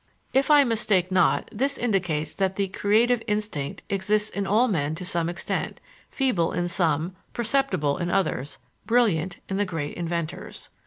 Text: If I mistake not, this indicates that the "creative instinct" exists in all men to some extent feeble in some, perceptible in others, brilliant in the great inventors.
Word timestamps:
If 0.33 0.49
I 0.49 0.63
mistake 0.63 1.11
not, 1.11 1.47
this 1.51 1.77
indicates 1.77 2.33
that 2.33 2.55
the 2.55 2.69
"creative 2.69 3.21
instinct" 3.27 3.83
exists 3.87 4.31
in 4.31 4.47
all 4.47 4.67
men 4.67 4.95
to 4.95 5.05
some 5.05 5.29
extent 5.29 5.79
feeble 6.09 6.53
in 6.53 6.67
some, 6.67 7.15
perceptible 7.33 7.99
in 7.99 8.09
others, 8.09 8.57
brilliant 8.87 9.37
in 9.47 9.57
the 9.57 9.63
great 9.65 9.93
inventors. 9.95 10.69